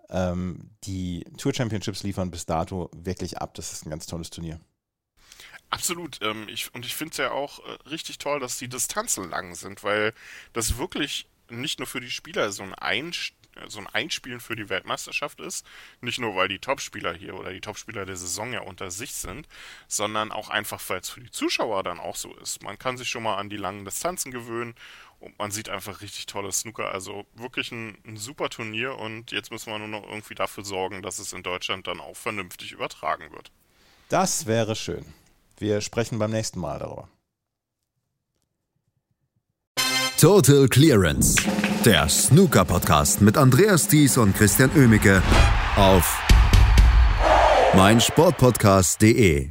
ähm, 0.10 0.70
die 0.84 1.26
Tour 1.38 1.54
Championships 1.54 2.04
liefern 2.04 2.30
bis 2.30 2.46
dato 2.46 2.92
wirklich 2.96 3.40
ab. 3.40 3.56
Das 3.56 3.74
ist 3.74 3.86
ein 3.86 3.90
ganz 3.90 4.06
tolles 4.06 4.30
Turnier. 4.30 4.60
Absolut. 5.72 6.20
Ähm, 6.22 6.48
ich, 6.48 6.74
und 6.76 6.86
ich 6.86 6.96
finde 6.96 7.12
es 7.14 7.18
ja 7.18 7.32
auch 7.32 7.60
äh, 7.60 7.90
richtig 7.90 8.20
toll, 8.20 8.40
dass 8.40 8.60
die 8.60 8.70
Distanzen 8.70 9.30
lang 9.30 9.56
sind, 9.56 9.84
weil 9.84 10.14
das 10.54 10.78
wirklich 10.78 11.28
nicht 11.50 11.80
nur 11.80 11.88
für 11.88 12.02
die 12.02 12.12
Spieler 12.12 12.52
so 12.52 12.62
ein, 12.62 12.76
Einst 12.76 13.34
so 13.68 13.80
ein 13.80 13.88
Einspielen 13.88 14.40
für 14.40 14.56
die 14.56 14.70
Weltmeisterschaft 14.70 15.40
ist, 15.40 15.66
nicht 16.02 16.20
nur 16.20 16.36
weil 16.36 16.48
die 16.48 16.60
Topspieler 16.60 17.14
hier 17.14 17.36
oder 17.36 17.52
die 17.52 17.62
Topspieler 17.62 18.06
der 18.06 18.18
Saison 18.18 18.54
ja 18.54 18.62
unter 18.62 18.92
sich 18.92 19.14
sind, 19.14 19.48
sondern 19.88 20.32
auch 20.32 20.50
einfach, 20.50 20.82
weil 20.88 21.00
es 21.00 21.10
für 21.10 21.22
die 21.22 21.32
Zuschauer 21.32 21.84
dann 21.84 22.00
auch 22.00 22.16
so 22.16 22.34
ist. 22.36 22.64
Man 22.64 22.78
kann 22.78 22.98
sich 22.98 23.10
schon 23.10 23.24
mal 23.24 23.36
an 23.36 23.50
die 23.50 23.58
langen 23.58 23.86
Distanzen 23.86 24.32
gewöhnen 24.32 24.76
und 25.20 25.38
man 25.40 25.52
sieht 25.52 25.70
einfach 25.70 26.02
richtig 26.02 26.26
tolle 26.26 26.52
Snooker. 26.52 26.92
Also 26.92 27.26
wirklich 27.34 27.72
ein, 27.72 27.98
ein 28.06 28.18
super 28.18 28.50
Turnier 28.50 28.98
und 28.98 29.32
jetzt 29.32 29.52
müssen 29.52 29.72
wir 29.72 29.80
nur 29.80 29.88
noch 29.88 30.04
irgendwie 30.04 30.36
dafür 30.36 30.66
sorgen, 30.66 31.02
dass 31.02 31.20
es 31.20 31.34
in 31.34 31.44
Deutschland 31.44 31.88
dann 31.88 32.00
auch 32.00 32.16
vernünftig 32.16 32.72
übertragen 32.72 33.32
wird. 33.32 33.52
Das 34.10 34.46
wäre 34.46 34.76
schön. 34.76 35.06
Wir 35.58 35.82
sprechen 35.82 36.20
beim 36.20 36.32
nächsten 36.32 36.60
Mal 36.60 36.80
darüber. 36.80 37.10
Total 40.20 40.68
Clearance. 40.68 41.36
Der 41.86 42.10
Snooker-Podcast 42.10 43.22
mit 43.22 43.38
Andreas 43.38 43.88
Thies 43.88 44.18
und 44.18 44.36
Christian 44.36 44.72
Ömicke 44.76 45.22
auf 45.76 46.20
meinsportpodcast.de. 47.76 49.50